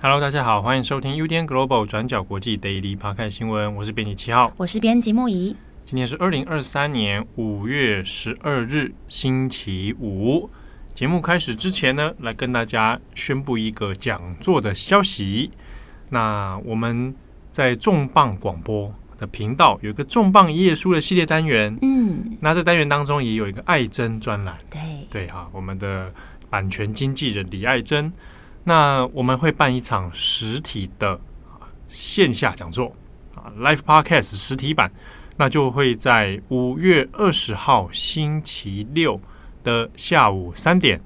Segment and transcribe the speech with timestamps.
[0.00, 5.54] Hello，大家好，欢迎收听 UDN Global 转角国际 Daily Podcast 新闻，我是编辑七号，我是编辑木仪。
[5.92, 10.48] 今天是二零二三年五月十二日，星期五。
[10.94, 15.50] 节目开始之前呢，来跟大家宣布一个讲座的消息。
[16.08, 17.14] 那我们
[17.50, 26.10] 在重磅广播的频道有一个重磅一页书的系列单元，嗯，那这单元当中也有一个爱珍专栏，对对哈，我们的
[26.48, 28.10] 版权经纪人李爱珍。
[28.64, 31.20] 那我们会办一场实体的
[31.86, 32.96] 线下讲座
[33.34, 34.90] 啊，Live Podcast 实体版。
[35.42, 39.20] 那就会在五月二十号星期六
[39.64, 41.00] 的下午三点，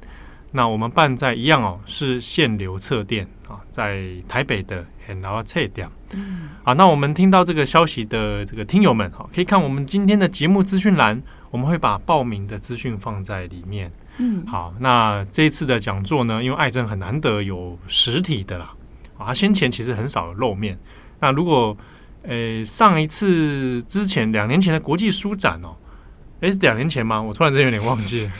[0.53, 5.89] 那我们办在一样哦，是限流测电啊，在台北的很老测店。
[6.13, 13.91] 嗯，好，那我们听到这个消息的这个听友们，哈，可以看我们今天的节目资讯栏，我们会把报名的资讯放在里面。
[14.19, 18.75] 嗯，好，那这一次的讲座呢，因为爱珍很难得有实体的啦，
[19.17, 20.79] 啊，他先前其实很少露面，
[21.21, 21.75] 那如果
[22.27, 25.77] 诶，上一次之前两年前的国际书展哦，
[26.41, 27.21] 诶，是两年前吗？
[27.23, 28.33] 我突然间有点忘记了，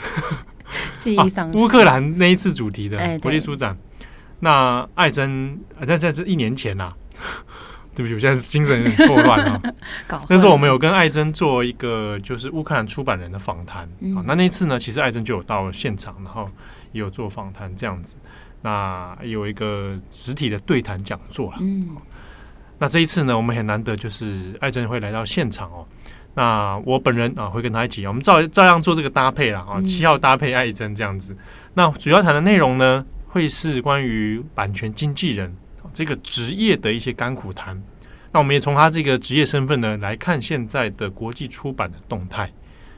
[0.99, 1.57] 记忆丧失。
[1.57, 3.77] 乌克兰那一次主题的国际书展，
[4.41, 6.91] 那艾珍，那在这一年前呐，
[7.95, 9.61] 对不起，我现在精神有点错乱啊。
[10.27, 13.83] 那时候我们有跟艾珍做一个就是乌克兰出版人的访谈，
[14.15, 16.49] 啊，那那一次呢，其实艾珍就有到现场，然后
[16.91, 18.17] 也有做访谈这样子，
[18.61, 21.95] 那有一个实体的对谈讲座了，嗯。
[22.79, 25.85] 那这一次呢，我们很难得就是艾珍会来到现场哦。
[26.35, 31.35] 那我本人啊会跟他一起，我们照照样做这个搭配啦啊，七号搭配艾珍这样子。
[31.73, 35.55] 那主要谈的内容呢，会是关于版权经纪人
[35.93, 37.81] 这个职业的一些甘苦谈。
[38.31, 42.51] 那我们也从他这个职业身份呢来看现在的国际出版的动态。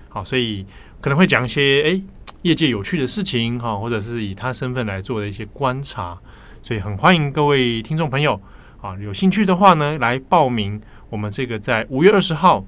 [0.09, 0.65] 好，所以
[0.99, 2.03] 可能会讲一些诶
[2.41, 6.17] 业界有趣的事情哈，或者是以他身份来做的一些观察。
[6.61, 8.41] 所以很欢迎各位听众朋友。
[8.81, 10.79] 啊，有兴趣的话呢，来报名
[11.09, 12.65] 我们这个在五月二十号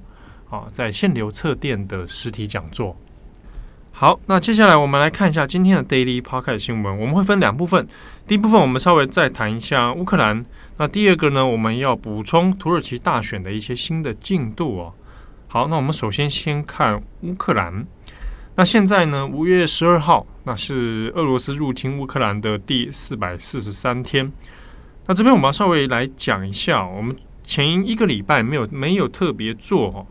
[0.50, 2.96] 啊，在限流测电的实体讲座。
[3.94, 6.98] 好，那接下来我们来看一下今天的 Daily Podcast 新闻。
[6.98, 7.86] 我们会分两部分，
[8.26, 10.44] 第一部分我们稍微再谈一下乌克兰。
[10.78, 14.94] 那第二个呢，我们要补充土耳其大选的一些新的进度哦。
[15.46, 17.86] 好，那我们首先先看乌克兰。
[18.54, 24.30] 那现在呢，五月十二号，那是俄罗斯入侵乌克兰的第四百四十三天。
[25.06, 30.06] 那这边我们要稍微来讲一下，我们前一个礼拜没有没有特别做哦。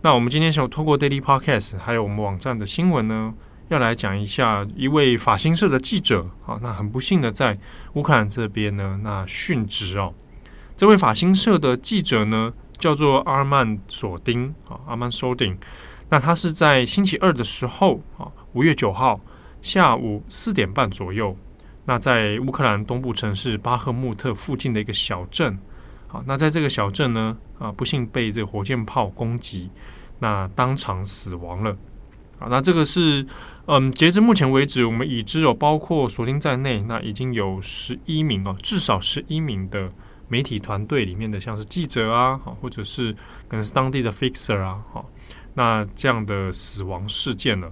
[0.00, 3.34] 那我们今天想透过 Daily Podcast 还有我们网站的新闻呢，
[3.68, 7.58] 要来讲一下一位法新社的记者啊，那很不幸的在
[7.92, 10.12] 乌克兰这边呢，那殉职哦。
[10.76, 15.56] 这位法新社的记者呢，叫做阿曼索丁啊，阿曼索丁。
[16.08, 19.20] 那他是在星期二的时候啊，五月九号
[19.60, 21.36] 下午四点半左右。
[21.84, 25.58] 那在乌克兰东部城市巴赫穆特附近的一个小镇，
[26.06, 29.70] 好，那在这个小镇呢，啊，不幸被这个火箭炮攻击，
[30.20, 31.76] 那当场死亡了。
[32.38, 33.24] 啊，那这个是，
[33.66, 39.90] 嗯，截至目前为止，我们已知有包括索丁在内，那已经有十一名哦，至少十一名的
[40.28, 43.12] 媒体团队里面的，像是记者啊，好，或者是
[43.48, 45.08] 可能是当地的 fixer 啊，好，
[45.54, 47.70] 那这样的死亡事件了。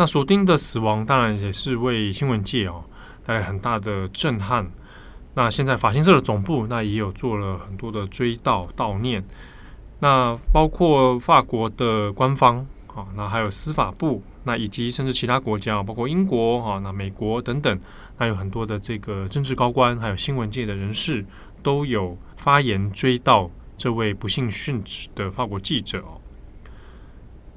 [0.00, 2.82] 那索丁的死亡当然也是为新闻界哦
[3.22, 4.66] 带来很大的震撼。
[5.34, 9.22] 那现在法新社的总部那也有做了很多的追悼悼念。
[9.98, 17.78] 那包括法国的官方啊，那还有司法部，那以及甚至其他国家，包括英国哈，那美国等等，
[18.16, 21.22] 那有很多的这个政治高官，还有新闻界的人士
[21.62, 26.19] 都有发言追悼这位不幸殉职的法国记者哦。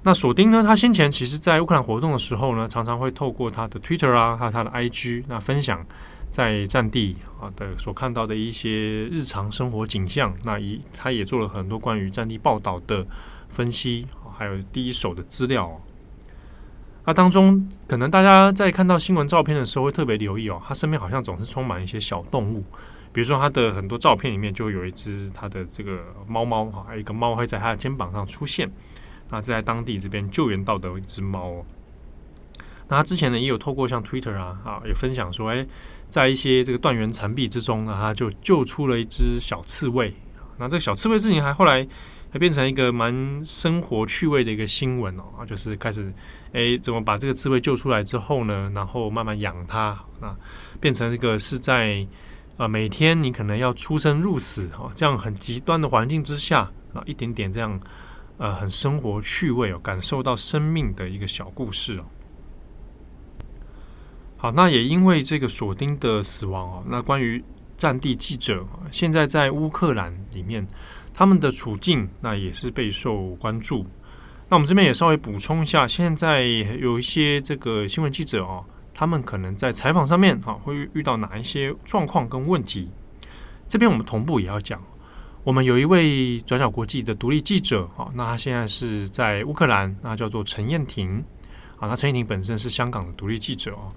[0.05, 0.61] 那索丁呢？
[0.61, 5.85] 他先前其实，在乌克兰活动的时候呢，常常会透过他的 Twitter 啊，还有他的 IG，那分享
[6.29, 8.69] 在战地啊的所看到的一些
[9.05, 10.33] 日常生活景象。
[10.43, 13.07] 那一他也做了很多关于战地报道的
[13.47, 14.05] 分析，
[14.37, 15.81] 还有第一手的资料。
[17.05, 22.61] 那当中，可能大家在看到新闻照片的时候，会特别留意哦，他身边好像总是充满一些小动物，
[23.13, 28.69] 比如说他的很多照片里面就有一只他的这个猫猫哈，还有一个猫会在他的肩膀上出现。
[29.33, 31.65] 那在当地这边救援到的一只猫哦，
[32.87, 35.65] 那他之前呢也有透过像 Twitter 啊啊也分享说，哎，
[36.07, 40.13] 在一些这个断垣残壁之中呢，他就救出了一只小刺猬。
[40.59, 41.87] 那这个小刺猬之前还后来
[42.29, 46.13] 还变成一个蛮生活趣味的一个新闻哦，啊，就是开始，
[46.51, 50.37] 哎，怎么把这个刺猬救出来之后呢，然后慢慢养它，啊，
[50.79, 52.05] 变成一个是在，
[52.57, 57.79] 呃，每天你可能要出生入死哦，这样很极端的环境之下，啊，一点点这样，
[58.37, 62.05] 呃，很生活趣味哦，感受到生命的一个小故事哦。
[64.37, 67.43] 好，那也因为这个索丁的死亡哦，那关于
[67.77, 70.67] 战地记者现在在乌克兰里面。
[71.15, 73.85] 他们的处境那也是备受关注。
[74.49, 78.65] 那我们这边也稍微补充一下，现在有一些这个新闻记者哦，
[78.95, 82.89] 他们可能在采访上面哈会遇到哪一些状况跟问题？
[83.67, 84.81] 这边我们同步也要讲，
[85.43, 91.23] 我们有一位转角国际的独立记者哦，那他现在是在乌克兰，那叫做陈彦廷
[91.77, 93.91] 啊，那陈彦廷本身是香港的独立记者哦，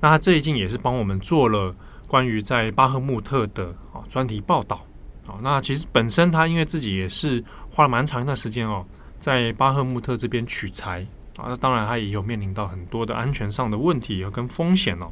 [0.00, 1.74] 那他最近也是帮我们做了
[2.06, 4.84] 关于在巴赫穆特的啊专题报道。
[5.26, 8.84] 啊，那其实本身他因为自己也是花了蛮长一段时间哦，
[9.18, 11.00] 在巴赫穆特这边取材
[11.36, 15.10] 啊，那当然他也有面临到很多的安全上的问题和跟风险哦。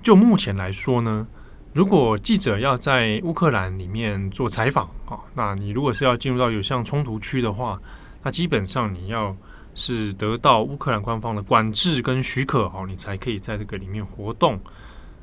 [0.00, 1.26] 就目前来说呢，
[1.74, 7.80] 如果记者要在乌克兰里面做采访啊，那你如果是要进入到有像冲突区的话，
[8.22, 9.36] 那基本上你要
[9.74, 14.56] 是得到乌克兰官方的管制跟许可哦，你才可以在这个里面活动。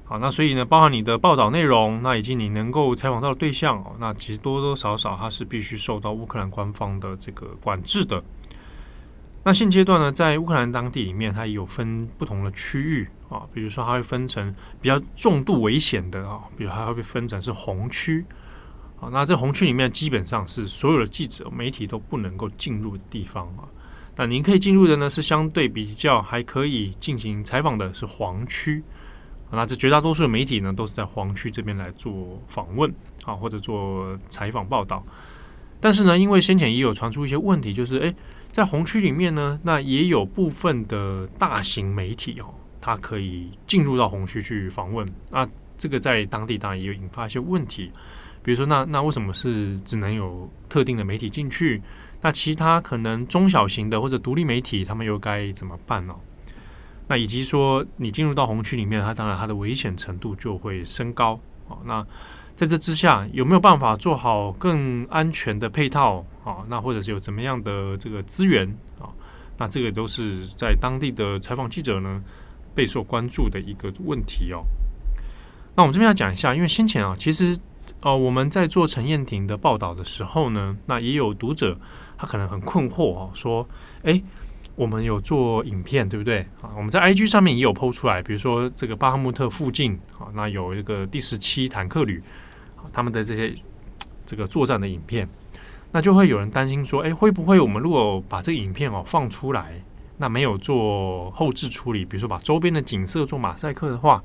[0.04, 8.22] 好，那所以呢，包含你的报道内容，那以及你能够采访到的对象哦，那其实多多少少它是必须受到乌克兰官方的这个管制的。
[9.44, 18.24] 那现阶段呢，在乌克兰当地里面，它也有分不同的区域啊，比如说它会分成比较重度危险的啊，比如它会被分成是红区
[19.00, 23.66] 啊，那这红区里面基本上是所有的记者媒体都不能够进入的地方啊。
[24.16, 28.84] 那您可以进入的呢，是相对比较还可以进行采访的是黄区。
[29.50, 32.94] 那这绝大多数的媒体呢，都是在黄区这边来做访问
[33.26, 35.04] 啊，或者做采访报道。
[35.80, 38.16] 但是呢，因为先前也有传出一些问题，就是诶，
[38.52, 45.08] 在红区里面呢，那也有部分的大型媒体哦，它可以进入到红区去访问。
[45.32, 47.92] 那这个在当地当然也有引发一些问题，
[48.44, 51.82] 比如说，那那为什么是只能有特定的媒体进去？
[52.22, 56.14] 那其他可能中小型的或者独立媒体，他们又该怎么办呢？
[57.08, 61.78] 那以及说，你进入到红区里面，它当然它的危险程度就会升高啊。
[61.84, 62.06] 那
[62.62, 66.58] 在这之下，有没有办法做好更安全的配套啊？
[66.68, 68.68] 那或者是有怎么样的这个资源
[69.00, 69.10] 啊？
[69.58, 72.22] 那这个都是在当地的采访记者呢
[72.76, 74.62] 备受关注的一个问题哦。
[75.76, 77.58] 那我们这边要讲一下，因为先前啊，其实
[78.02, 81.76] 呃我们在做陈彦廷的报道的时候呢，那也有读者
[82.16, 83.68] 他可能很困惑哦，说
[84.04, 84.22] 哎。
[84.76, 86.72] 我们有做影片，对不对啊？
[86.78, 92.24] 我们在 IG 上面也有 PO 出来，比如说这个巴赫穆特附近啊，那有一个第十七坦克旅，
[92.92, 93.54] 他们的这些
[94.26, 95.28] 这个作战的影片，
[95.92, 99.82] 那就会有人担心说，哎，会不会我们如果把这个影片哦放出来，
[100.18, 104.24] 那没有做后置处理，比如说把周边的景色做马赛克的话，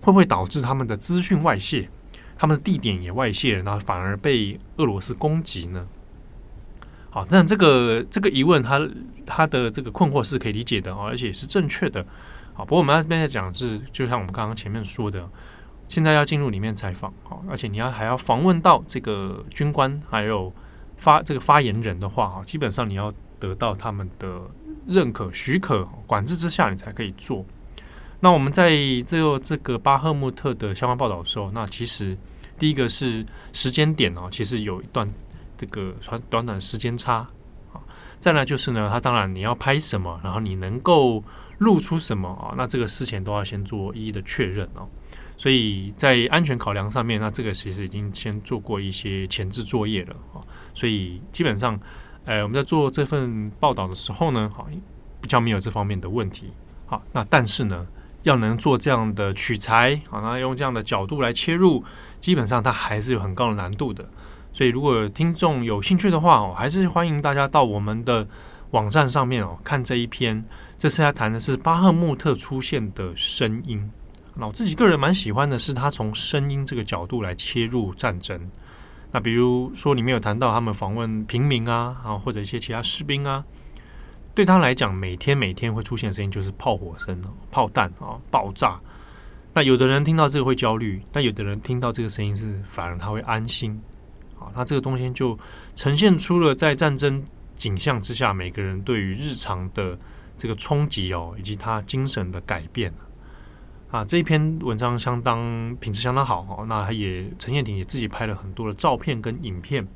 [0.00, 1.88] 会不会导致他们的资讯外泄，
[2.36, 5.86] 他们的地点也外泄，然后反而被俄罗斯攻击呢？
[7.10, 8.86] 好，那这个这个疑问，他
[9.24, 12.04] 他的这个困惑是可以理解的啊，而且是正确的。
[12.52, 15.26] 好，不过我们这边在讲是，就像我们刚刚前面说的，
[15.88, 20.52] 现在要进入里面采访，好，而且你要还要访问到这个军官，还有
[20.96, 24.40] 发这个发言人的话，哈，基本上你要得到他们的
[24.86, 27.44] 认可、许可、管制之下，你才可以做。
[28.20, 28.70] 那我们在
[29.06, 32.16] 这这个巴赫穆特的相关报道的时候，那其实
[32.58, 35.10] 第一个是时间点哦，其实有一段。
[35.60, 37.16] 这个短短短时间差
[37.72, 37.82] 啊，
[38.20, 41.20] 再来就是呢，他当然你要拍什么，然后你能够
[41.58, 44.88] 露出什么啊，那这个事前都要先做一一的确认哦。
[45.38, 50.42] 所以在安全考量上面，那这个其实已经先做过一些前置作业了啊。
[50.74, 51.80] 所以基本上，
[52.24, 54.66] 呃，我们在做这份报道的时候呢，好，
[55.20, 56.50] 比较没有这方面的问题。
[56.86, 57.86] 好，那但是呢，
[58.24, 61.84] 要能做这样的取材好，那用这样的角度来切入，
[62.18, 64.04] 基本上它还是有很高的难度的。
[64.52, 68.26] 所以，如果听众有兴趣的话哦，还是欢迎大家到我们的
[68.72, 70.44] 网站上面哦看这一篇。
[70.76, 73.88] 这次要谈的是巴赫穆特出现的声音。
[74.40, 78.48] 那我自己个人蛮喜欢的是，他从声音这个角度来切入战争。
[79.10, 83.44] 那比如说，里面有谈到他们访问平民啊，啊或者一些其他士兵啊，
[84.36, 88.78] 对他来讲，每天每天会出现的声音就是炮火声、炮弹啊爆炸。
[89.54, 93.80] 那有的人听到这个会焦虑，但有的人听到这个声音是反而他会安心。
[94.38, 95.36] 啊，那这个东西就
[95.74, 97.24] 呈现出了在战争
[97.56, 99.98] 景象之下，每个人对于日常的
[100.36, 102.94] 这个冲击哦，以及他精神的改变。
[103.90, 109.86] 啊这一篇文章相当品质相当好哦，那他也陈彦廷也自己拍了很多的照片跟影片，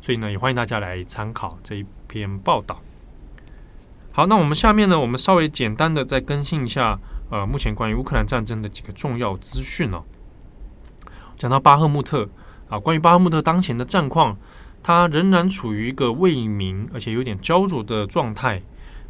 [0.00, 2.80] 所以呢，也欢迎大家来参考这一篇报道。
[4.10, 6.98] 好，那我们下面呢，我们稍微简单的再更新一下，
[7.30, 10.02] 呃，目前关于乌克兰战争的几个重要资讯哦。
[11.36, 12.28] 讲到巴赫穆特
[12.68, 14.36] 啊，关于巴赫穆特当前的战况，
[14.82, 18.60] 它仍然处于一个未明而且有点焦灼的状态。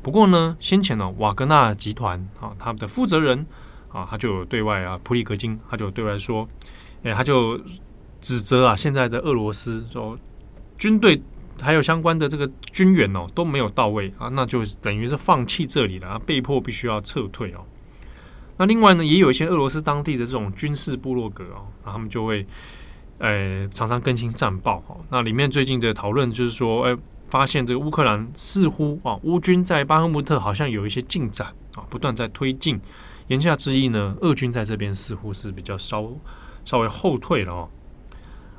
[0.02, 3.46] 不过呢，先前呢，瓦格纳集团啊，他们的负责人
[3.92, 6.48] 啊，他就对外啊，普里格金他就对外说，
[7.02, 7.60] 哎，他就
[8.20, 10.18] 指责啊，现在的俄罗斯说
[10.76, 11.20] 军队。
[11.60, 17.66] 还有相关的这个军援哦都没有到位啊，那就等于是放弃这里了，被迫必须要撤退哦。
[18.58, 22.46] 那另外呢，也有一些俄罗斯当地的这种军事部落格哦，那他们就会
[23.18, 25.00] 呃常常更新战报哦。
[25.10, 32.80] 那里面最近的讨论就是说，哎，发现这个乌克兰似乎啊，乌军在巴赫穆特好像有一些进展啊，不断在推进。
[33.28, 36.06] 言下之意呢，俄军在这边似乎是比较稍
[36.64, 37.68] 稍微后退了哦。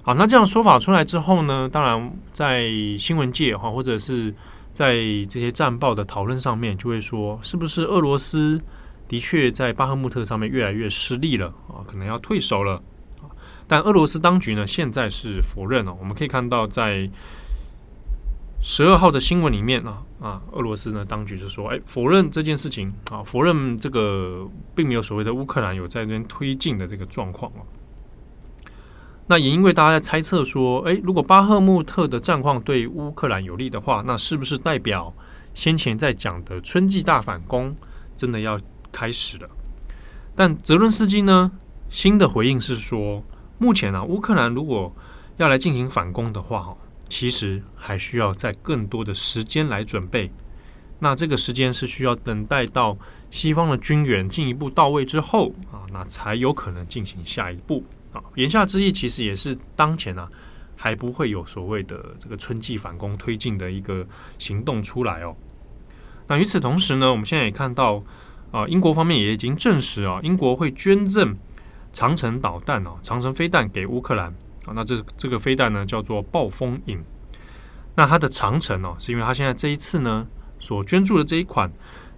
[0.02, 4.34] 好，那这样说法出来之后呢，当然在新闻界哈，或者是
[4.72, 4.96] 在
[5.28, 8.60] 这些战报的讨论上面，就会说，是不是俄罗斯
[9.08, 11.84] 的确在巴赫穆特上面越来越失利了啊？
[11.86, 12.82] 可能要退守了。
[13.68, 15.94] 但俄罗斯当局呢，现在是否认了。
[16.00, 17.08] 我们可以看到，在
[18.62, 27.64] 十二号的新闻里面啊啊，俄罗斯呢当局就说，哎，否认这件事情啊，否认这个并没有所谓的乌克兰有在那边推进的这个状况啊。
[29.28, 35.14] 那也因为大家在猜测说，诶，如果巴赫穆特的战况对乌克兰有利的话，那是不是代表
[35.54, 37.74] 先前在讲的春季大反攻
[38.18, 38.60] 真的要
[38.92, 39.48] 开始了？
[40.36, 41.52] 但泽伦斯基呢，
[41.90, 43.24] 新的回应是说，
[43.58, 44.94] 目前啊，乌克兰如果
[45.38, 46.78] 要来进行反攻的话，哈
[47.10, 50.32] 其实还需要在更多的时间来准备。
[51.00, 52.98] 那这个时间是需要等待到
[53.32, 57.84] 西方的军援进一步到位之后啊，那才有可能进行下一步。
[58.12, 60.30] 啊，言下之意其实也是当前啊，
[60.76, 64.06] 还不会有所谓的这个春季反攻推进的一个
[64.38, 65.36] 行动出来哦。
[66.28, 68.04] 那与此同时呢，我们现在也看到
[68.52, 71.38] 啊，英国方面也已经证实啊，英国会捐赠
[71.94, 74.34] 长城导弹哦，长城飞弹给乌克兰
[74.66, 74.74] 啊。
[74.74, 77.04] 那这这个飞弹呢叫做暴风影，
[77.96, 80.28] 那它的长程哦，是因为它现在这一次呢
[80.60, 81.72] 所捐助的这一款，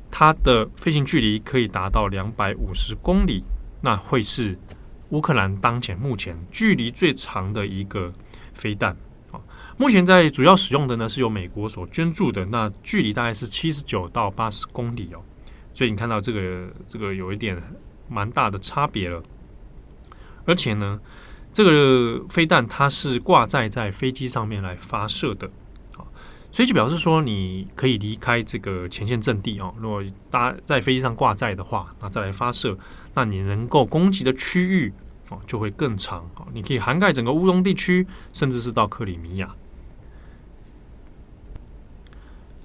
[0.09, 3.43] 它的飞行距离可以达到两百五十公里，
[3.81, 4.57] 那会是。
[5.11, 8.13] 乌克兰当前目前距离最长的一个
[8.53, 8.95] 飞弹
[9.29, 9.35] 啊，
[9.75, 15.19] 目前在主要使用的呢是由美国所捐助的，那距离大概是七十九到八十公里哦，
[15.73, 17.61] 所以你看到这个这个有一点
[18.07, 19.21] 蛮大的差别了，
[20.45, 20.97] 而且呢，
[21.53, 25.47] 这个飞弹它是挂载在飞机上面来发射的
[25.97, 26.05] 啊，
[26.51, 32.77] 所以就表示说你可以离开这个前线阵地哦，如果搭在飞机上挂载的话，那再来发射。
[33.13, 34.93] 那你能够攻击的区域
[35.29, 39.53] 哦就会更长啊，你可以涵盖整个乌东地区，甚至是到克里米亚。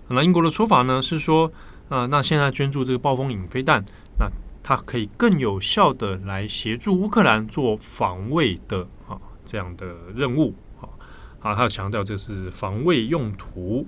[0.08, 1.50] 那英国的说法呢是说，
[1.88, 3.84] 啊，那现在捐助这个暴风影飞弹，
[4.20, 4.30] 那
[4.68, 10.90] 它可以更有效的来协助乌克兰做防卫的啊这样的任务啊，
[11.38, 13.86] 啊，他强调这是防卫用途。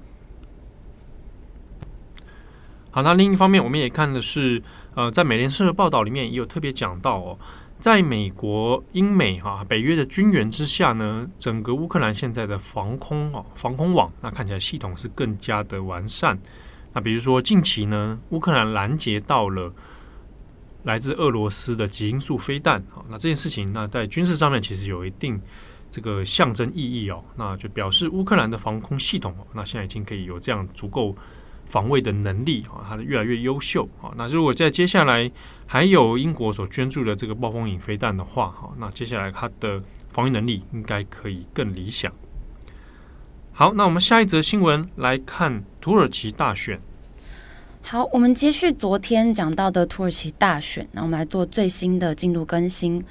[2.93, 4.63] 好，那另一方面，我们也看的是。
[4.95, 7.39] 呃，在美联社的报道里面也有特别讲到哦，
[7.79, 16.37] 在美国、英美哈、啊、北约的军援之下呢，整个乌克兰现在的防空哦防空网，那看起来系统是更加的完善。
[16.93, 19.73] 那比如说近期呢，乌克兰拦截到了
[20.85, 25.41] 来自俄罗斯的极音速飞弹，好，那这件事情那在军事上面其实有一定
[25.91, 31.17] 这个象征意义哦，那就表示乌克兰的防空系统，那现在已经可以有这样足够。
[31.71, 34.09] 防卫的能力啊，它的越来越优秀啊。
[34.17, 35.31] 那如果在接下来
[35.67, 42.11] 还有英国所捐助的这个暴风影飞弹的话，哈，那接下来它的防御能力应该可以更理想。
[43.53, 46.81] 好，那我们下一则新闻来看土耳其大选。
[47.91, 53.03] 好，我们接续昨天讲到的土耳其大选，那我们来做最新的进度更新。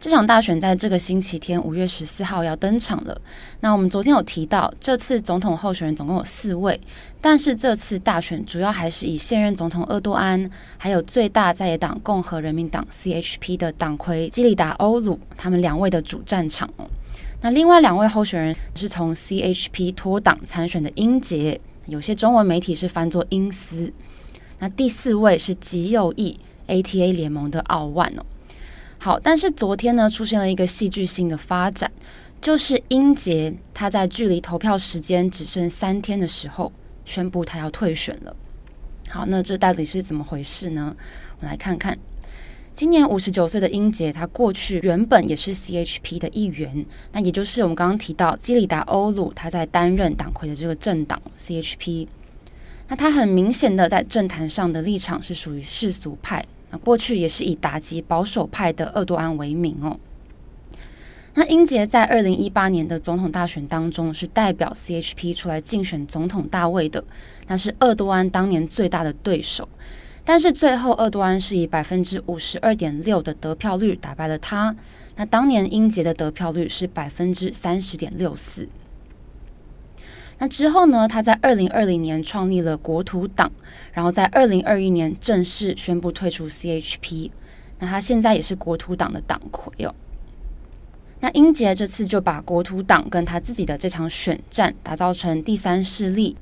[0.00, 3.20] 这场大选在这个星期天五月十四号要登场了。
[3.60, 6.80] 那我们昨天有提到，这次总统候选人总共有四位，
[7.20, 16.88] 但是这次大选主要还是以现任总统厄多安，还有最大在野党共和人民党 CHP 的党魁基里达欧鲁他们两位的主战场哦。
[17.42, 23.92] 那另外两位候选人是从 CHP 脱党参选的英杰，有些中文媒体是翻作英斯。
[24.62, 26.38] 那第四位是极右翼
[26.68, 28.24] ATA 联盟的奥万哦。
[28.96, 31.90] 好，但是昨天呢，出现了一个戏剧性的发展，
[32.40, 36.70] 就是英杰他在距离投票时间只剩三天的时候，
[37.04, 38.36] 宣布他要退选了。
[39.08, 40.94] 好，那这到底是怎么回事呢？
[41.40, 41.98] 我们来看看，
[42.72, 52.06] 今年五十九岁的英杰，他过去原本也是 CHP 的一员，那也就是我们刚刚提到基里达欧鲁他在担任党魁的这个政党 CHP。
[52.92, 59.98] 那他很明显的在政坛上的立场是属于世俗派，那过去也是以打击保守派的厄多安为名哦。
[61.32, 67.02] 那英杰在二零一八年的总统大选当中是代表 CHP 出来竞选总统大位的，
[67.46, 69.66] 那是厄多安当年最大的对手。
[70.22, 74.76] 但是最后，厄多安是以百分之五十二点六的得票率打败了他。
[75.16, 78.68] 那当年英杰的得票率是百分之三十点六四。
[80.42, 83.48] 那之后呢，他在二零二零年创立了国土党，
[83.92, 87.30] 然后在二零二一年正式宣布退出 CHP。
[87.78, 89.94] 那他现在也是国土党的党魁哦。
[91.20, 96.36] 那英杰这次就把国土党跟他自己的这场选战打造成第三势力。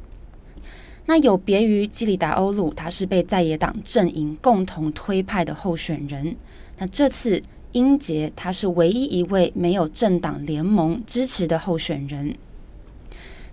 [1.05, 6.35] 那有别于基里达欧鲁，他是被在野党阵营共同推派的候选人。
[6.79, 7.43] 那这次
[7.73, 12.35] 英杰他是唯一一位没有政党联盟支持的候选人，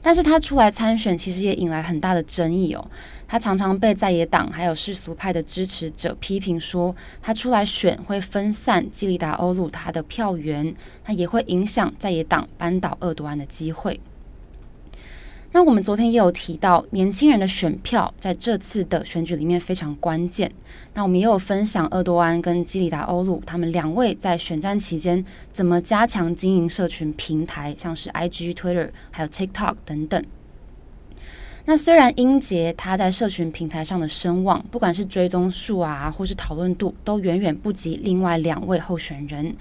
[0.08, 2.90] 但是他出来参选，其实也引来很大的争议哦。
[3.28, 10.74] 他常常被在野党还有世俗派的支持者批评说，他出来选会分散基里达欧鲁他的票源，
[11.04, 14.00] 他也会影响在野党扳倒厄多安的机会。
[15.54, 20.52] 那我们昨天也有提到，年轻人的选票在这次的选举里面非常关键。
[20.94, 30.24] 那我们也有分享厄多安跟基里达欧鲁他们两位在选战期间怎么加强经营社群平台，像是 IG、Twitter 还有 TikTok 等等。
[31.66, 39.56] 那虽然英杰他在社群平台上的声望，不管是追踪数啊，或是讨论度，都远远不及另外两位候选人。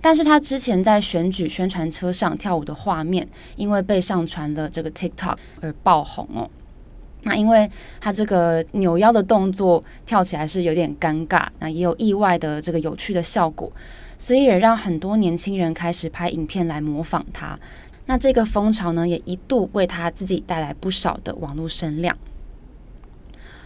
[0.00, 6.48] 但是他之前在选举宣传车上跳舞的画面，因为被上传了这个 TikTok 而爆红哦。
[7.22, 7.68] 那因为
[8.00, 13.70] 他这个扭腰的动作跳起来是有点尴尬，那也有意外的这个有趣的效果，
[14.18, 17.58] 所以也让很多年轻人开始拍影片来模仿他。
[18.06, 22.16] 那这个风潮呢，也一度为他自己带来不少的网络声量。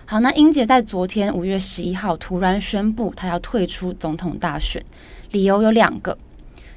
[0.06, 4.82] 好，那英杰在昨天五月十一号突然宣布他要退出总统大选。
[5.32, 6.16] 理由有两个，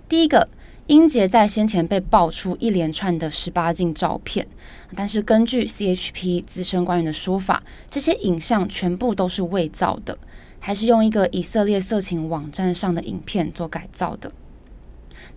[0.08, 0.48] 第一个，
[0.88, 4.48] 英杰在先前被爆出一连串的十八禁照片，
[4.96, 10.18] 但是根据 CHP 资深官员的说法，这些影像全部都是伪造的，
[10.60, 14.32] 还是用一个以色列色情网站上的影片做改造的。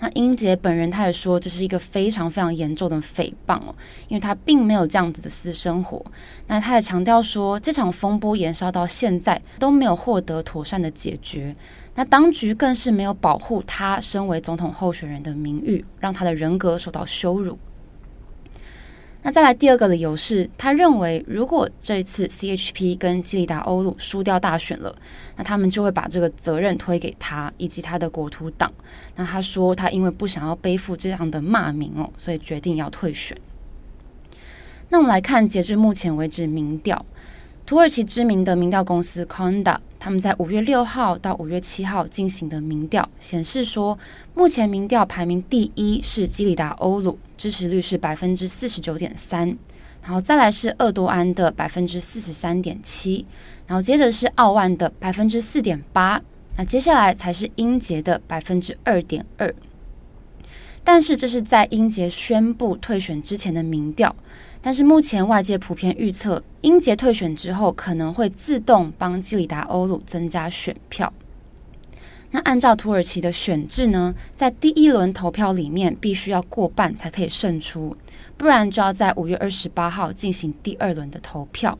[0.01, 3.75] 那英杰本人他也说，这是一个非常非常严重的诽谤哦，
[4.07, 6.05] 因为他并没有这样子的私生活。
[6.47, 11.57] 那他也强调说，这场风波延烧到现在都没有获得妥善的解决。
[11.99, 17.59] 那当局更是没有保护他身为总统候选人的名誉，让他的人格受到羞辱。
[19.21, 24.95] 那再来第二个理由是，他认为如果这一次 CHP 跟基里达欧鲁输掉大选了，
[25.35, 28.73] 那他们就会把这个责任推给他以及他的国土党。
[29.17, 33.37] 那他说他因为不想要背负这样的骂名哦，所以决定要退选。
[34.89, 37.05] 那我们来看截至目前为止民调。
[37.69, 43.99] 土耳其知名的民调公司 Conda，他们在五月六号到五月七号进行的民调显示说，
[44.33, 49.55] 目前民调排名第一是基里达欧鲁，支持率是百分之四十九点三，
[50.03, 53.27] 然后再来是厄多安的百分之四十三点七，
[53.67, 56.23] 然后接着是奥万的百分之四点八，
[56.57, 59.55] 那接下来才是英杰的百分之二点二。
[60.83, 64.17] 但是这是在英杰宣布退选之前的民调。
[64.69, 71.11] 但是目前外界普遍预测，英杰退选之后可能会自动帮基里达欧鲁增加选票。
[72.33, 77.97] 那按照土耳其的选制呢，在第一轮投票里面必须要过半才可以胜出，
[78.37, 81.79] 不然就要在五月二十八号进行第二轮的投票。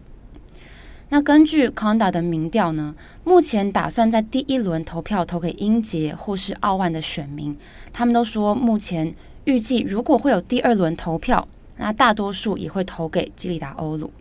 [1.11, 7.55] 那根据康达的民调呢，目前打算在第一轮投票投给英杰或是奥万的选民，
[7.93, 11.47] 他们都说目前预计如果会有第二轮投票。
[11.79, 14.13] 那大多数也会投给基里达欧鲁，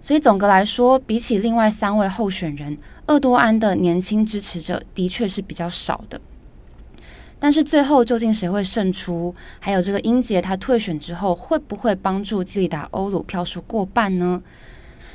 [0.00, 6.20] 所以总的来说，比起另外三位候选人，厄多安的年轻支持者的确是比较少的。
[7.40, 9.34] 但是最后究竟谁会胜出？
[9.58, 14.42] 还有这个英杰他退选之后，会不会帮助基里达欧鲁票数过半呢？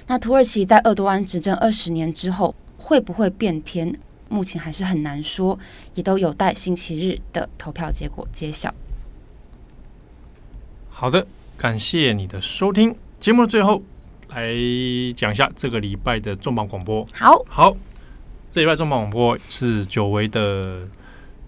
[0.07, 3.97] 那土耳其在厄多安执政二十年之后，会不会变天？
[4.27, 5.57] 目前还是很难说，
[5.95, 8.73] 也都有待星期日的投票结果揭晓。
[10.89, 11.25] 好的。
[11.59, 13.83] 感谢你的收听，节目的最后
[14.29, 14.55] 来
[15.13, 17.05] 讲一下这个礼拜的重磅广播。
[17.11, 17.75] 好，好，
[18.49, 20.87] 这礼拜重磅广播是久违的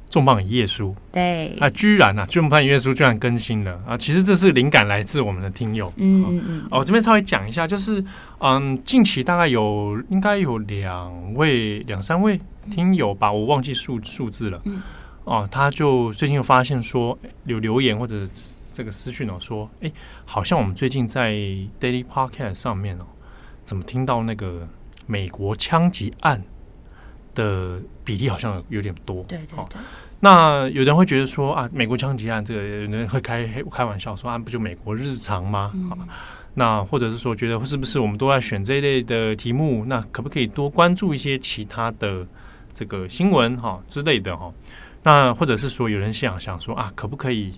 [0.09, 3.95] 重磅一页书，对啊，居然啊，重磅一页书居然更新了啊！
[3.95, 6.67] 其实这是灵感来自我们的听友，嗯嗯嗯。
[6.69, 8.03] 哦，我这边稍微讲一下，就是
[8.39, 12.37] 嗯，近期大概有应该有两位、两三位
[12.69, 14.61] 听友吧，我忘记数数字了。
[14.65, 14.81] 嗯。
[15.23, 18.25] 哦，他就最近又发现说有留言或者
[18.73, 19.91] 这个私讯哦，说哎，
[20.25, 21.31] 好像我们最近在
[21.79, 23.05] Daily Podcast 上面哦，
[23.63, 24.67] 怎么听到那个
[25.05, 26.43] 美国枪击案？
[27.33, 29.79] 的比例好像有点多，对对对。
[30.19, 35.71] 那有人会觉得说啊，美国枪击案这个有人会开开玩笑说啊，不就美国日常吗？
[35.73, 35.89] 嗯、
[36.53, 39.85] 那或者是说觉得是不是我们都在选这一类的题目？
[39.85, 42.27] 那可不可以多关注一些其他的
[42.73, 44.51] 这个新闻哈之类的哈？
[45.01, 47.57] 那或者是说有人想想说啊，可不可以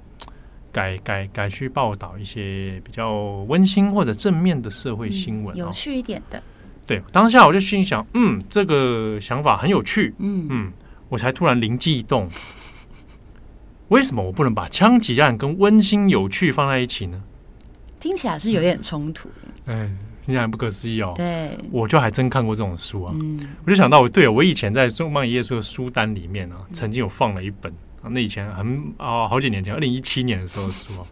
[0.73, 3.13] 改改改去报道一些比较
[3.47, 6.41] 温馨或者正面的社会新闻，嗯、有趣一点的。
[6.85, 10.73] 对，当下我就心想，嗯，这个想法很有趣，嗯嗯，
[11.07, 12.27] 我才突然灵机一动，
[13.87, 17.23] 为什么我不能把枪击案跟温馨有趣放在一起呢？
[17.99, 19.29] 听起来是有点冲突，
[19.65, 19.89] 哎，
[20.25, 21.13] 听起来不可思议哦。
[21.15, 31.05] 对，我就还真看过这种书啊，嗯，我就想到我，对我以前在重磅一页书的书单里面啊，曾经有放了一本啊，那以前很啊、哦，好几年前，二零一七年的时候的书啊，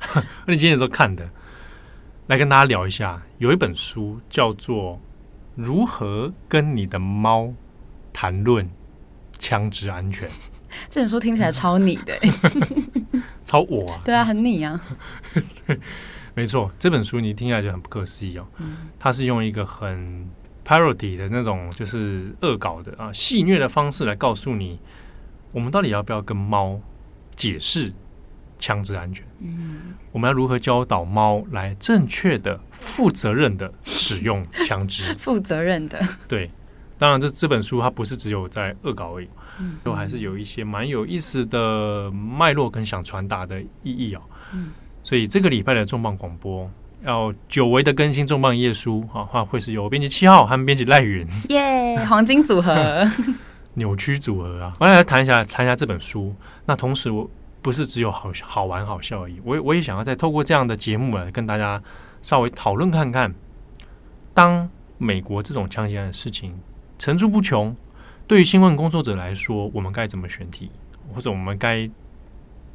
[0.44, 1.28] 二零一七年的时候看的。
[2.26, 4.96] 来跟大家聊一下，有一本书叫做
[5.54, 7.50] 《如何跟你的猫
[8.12, 8.68] 谈论
[9.38, 10.28] 枪支安全》。
[10.90, 12.14] 这本书听起来超你的，
[13.46, 14.00] 超我啊！
[14.04, 14.78] 对啊，很你啊。
[16.34, 18.46] 没错，这本书你听起来就很不可思议哦。
[18.58, 20.28] 嗯，它是用一个很
[20.66, 24.78] parody 的那种，就是恶搞的啊，戏谑的方式来告诉你，
[25.52, 26.80] 我们到底要不要跟猫
[27.36, 27.92] 解释
[28.58, 35.14] 枪支安全，嗯，我们要如何教导猫来正确的、负责任的使用枪支？
[35.18, 36.50] 负责任的，对。
[36.98, 39.28] 当然，这这本书它不是只有在恶搞而已，
[39.60, 44.20] 嗯，都还是有一些蛮有意思的脉络跟想传达的意义哦。
[44.52, 44.70] 嗯，
[45.04, 46.68] 所以这个礼拜的重磅广播
[47.04, 53.08] 要久违的更新重磅一页书啊，话会是由编辑七号和编辑赖云，耶，黄金组合，
[53.78, 54.76] 扭曲组合啊！
[54.78, 56.34] 我来谈一下谈一下这本书。
[56.66, 57.30] 那同时我。
[57.60, 61.82] 不是只有好好玩好笑而已，我我也想要再透过这样的节目来跟大家
[62.22, 63.34] 稍微讨论看看，
[64.32, 66.56] 当美国这种枪击案的事情
[67.00, 67.76] 层出不穷，
[68.28, 70.70] 对于新闻工作者来说，我们该怎么选题，
[71.12, 71.90] 或者我们该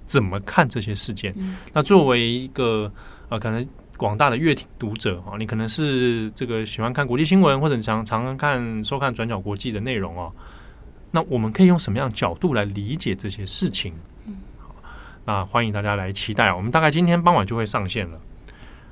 [0.05, 1.33] 怎么看这些事件？
[1.37, 2.91] 嗯、那作为一个
[3.29, 10.31] 呃，可能广大的阅听读者啊，你可能是这个喜欢看国际新闻，或者你常常看收看转角国际的内容哦，
[11.15, 13.93] 那我们可以用什么样的角度来理解这些事情？
[15.25, 18.19] 那欢迎大家来期待，我们大概今天傍晚就会上线了。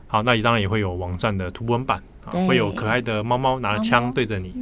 [0.07, 4.53] 好，那也当然也会有网站的图文版啊，会有可爱的猫猫拿着枪对着你。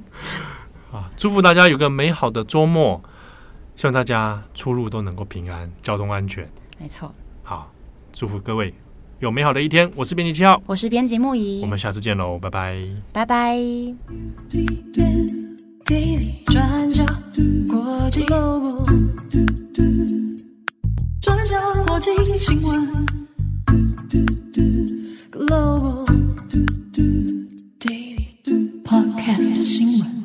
[0.92, 3.02] 啊，祝福大家有个美好的周末，
[3.74, 6.48] 希望大家出入都能够平安，交通安全。
[6.78, 7.12] 没错。
[7.42, 7.72] 好，
[8.12, 8.72] 祝福各位
[9.18, 9.90] 有美好的一天。
[9.96, 13.56] 我是编辑七号，我是编辑木仪，我们下次见喽，拜拜，拜拜。
[15.86, 17.04] 转角
[17.68, 18.84] 国际 Global，
[21.22, 23.06] 转角国际新闻
[25.30, 26.04] ，Global
[27.78, 30.15] Daily Podcast 新闻。